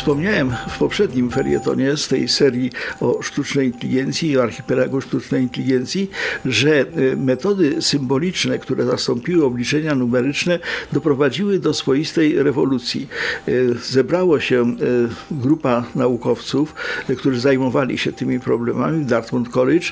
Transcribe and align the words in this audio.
Wspomniałem 0.00 0.54
w 0.68 0.78
poprzednim 0.78 1.30
felietonie 1.30 1.96
z 1.96 2.08
tej 2.08 2.28
serii 2.28 2.70
o 3.00 3.22
sztucznej 3.22 3.66
inteligencji 3.66 4.30
i 4.30 4.38
o 4.38 4.42
archipelagu 4.42 5.00
sztucznej 5.00 5.42
inteligencji, 5.42 6.10
że 6.44 6.80
y, 6.80 7.16
metody 7.16 7.82
symboliczne, 7.82 8.58
które 8.58 8.84
zastąpiły 8.84 9.44
obliczenia 9.44 9.94
numeryczne, 9.94 10.58
doprowadziły 10.92 11.58
do 11.58 11.74
swoistej 11.74 12.42
rewolucji. 12.42 13.08
Y, 13.48 13.74
Zebrało 13.82 14.40
się 14.40 14.62
y, 14.62 14.74
grupa 15.30 15.84
naukowców, 15.94 16.74
którzy 17.18 17.40
zajmowali 17.40 17.98
się 17.98 18.12
tymi 18.12 18.40
problemami 18.40 19.04
w 19.04 19.06
Dartmouth 19.06 19.50
College 19.50 19.86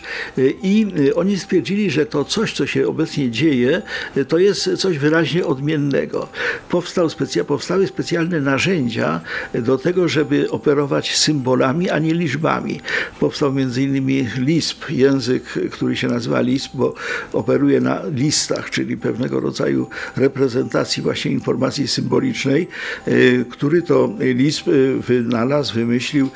i 0.62 0.86
oni 1.14 1.38
stwierdzili, 1.38 1.90
że 1.90 2.06
to 2.06 2.24
coś, 2.24 2.52
co 2.52 2.66
się 2.66 2.88
obecnie 2.88 3.30
dzieje, 3.30 3.82
to 4.28 4.38
jest 4.38 4.70
coś 4.76 4.98
wyraźnie 4.98 5.46
odmiennego. 5.46 6.28
Powstał 6.68 7.08
powstały 7.46 7.86
specjalne 7.86 8.40
narzędzia 8.40 9.20
do 9.54 9.78
tego, 9.78 9.97
żeby 10.06 10.50
operować 10.50 11.16
symbolami, 11.16 11.90
a 11.90 11.98
nie 11.98 12.14
liczbami. 12.14 12.80
Powstał 13.20 13.48
m.in. 13.48 14.28
LISP, 14.38 14.90
język, 14.90 15.42
który 15.70 15.96
się 15.96 16.08
nazywa 16.08 16.40
LISP, 16.40 16.70
bo 16.74 16.94
operuje 17.32 17.80
na 17.80 18.02
listach, 18.14 18.70
czyli 18.70 18.96
pewnego 18.96 19.40
rodzaju 19.40 19.88
reprezentacji 20.16 21.02
właśnie 21.02 21.30
informacji 21.30 21.88
symbolicznej, 21.88 22.68
y, 23.08 23.44
który 23.50 23.82
to 23.82 24.14
LISP 24.20 24.68
y, 24.68 24.96
wynalazł, 25.00 25.74
wymyślił 25.74 26.28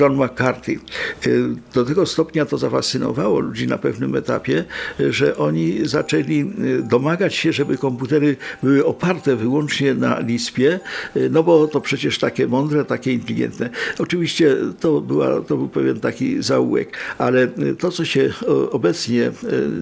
John 0.00 0.24
McCarthy. 0.24 0.78
Y, 1.26 1.48
Do 1.74 1.84
tego 1.84 2.06
stopnia 2.06 2.46
to 2.46 2.58
zafascynowało 2.58 3.40
ludzi 3.40 3.66
na 3.66 3.78
pewnym 3.78 4.14
etapie, 4.16 4.64
że 5.10 5.36
oni 5.36 5.88
zaczęli 5.88 6.52
domagać 6.82 7.34
się, 7.34 7.52
żeby 7.52 7.78
komputery 7.78 8.36
były 8.62 8.86
oparte 8.86 9.36
wyłącznie 9.36 9.94
na 9.94 10.20
lispie, 10.20 10.80
no 11.30 11.42
bo 11.42 11.68
to 11.68 11.80
przecież 11.80 12.18
takie 12.18 12.46
mądre, 12.46 12.84
takie 12.84 13.07
inteligentne. 13.12 13.70
Oczywiście 13.98 14.56
to, 14.80 15.00
była, 15.00 15.40
to 15.40 15.56
był 15.56 15.68
pewien 15.68 16.00
taki 16.00 16.42
zaułek, 16.42 16.96
ale 17.18 17.48
to, 17.78 17.90
co 17.90 18.04
się 18.04 18.30
o, 18.46 18.70
obecnie 18.70 19.22
y, 19.22 19.32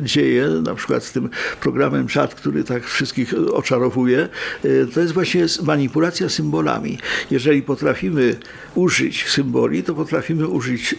dzieje, 0.03 0.49
na 0.49 0.75
przykład 0.75 1.05
z 1.05 1.13
tym 1.13 1.29
programem 1.61 2.09
chat, 2.09 2.35
który 2.35 2.65
tak 2.65 2.85
wszystkich 2.85 3.35
oczarowuje, 3.53 4.29
y, 4.65 4.87
to 4.95 5.01
jest 5.01 5.13
właśnie 5.13 5.47
manipulacja 5.63 6.29
symbolami. 6.29 6.99
Jeżeli 7.31 7.63
potrafimy 7.63 8.37
użyć 8.75 9.29
symboli, 9.29 9.83
to 9.83 9.95
potrafimy 9.95 10.49
użyć 10.49 10.95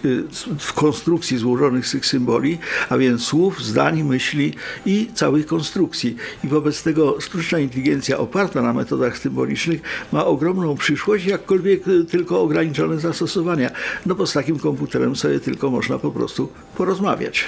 w 0.60 0.74
konstrukcji 0.74 1.38
złożonych 1.38 1.88
z 1.88 1.92
tych 1.92 2.06
symboli, 2.06 2.58
a 2.90 2.98
więc 2.98 3.22
słów, 3.22 3.64
zdań, 3.64 4.04
myśli 4.04 4.54
i 4.86 5.08
całej 5.14 5.44
konstrukcji. 5.44 6.16
I 6.44 6.48
wobec 6.48 6.84
tego 6.84 7.22
sztuczna 7.22 7.60
inteligencja 7.60 8.18
oparta 8.18 8.62
na 8.62 8.74
metodach 8.74 9.18
symbolicznych 9.18 9.82
ma 10.12 10.26
ogromną 10.26 10.76
przyszłość, 10.76 11.26
jakkolwiek 11.26 11.84
tylko 12.18 12.42
ograniczone 12.42 13.00
zastosowania. 13.00 13.72
No 14.06 14.16
bo 14.16 14.28
z 14.28 14.34
takim 14.34 14.60
komputerem 14.60 15.16
sobie 15.16 15.40
tylko 15.40 15.70
można 15.70 16.00
po 16.00 16.12
prostu 16.12 16.50
porozmawiać. 16.78 17.46